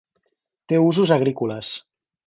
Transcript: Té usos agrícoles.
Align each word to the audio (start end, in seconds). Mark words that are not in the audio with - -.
Té 0.73 0.81
usos 0.87 1.15
agrícoles. 1.19 1.75